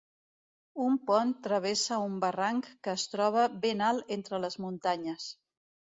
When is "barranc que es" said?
2.25-3.05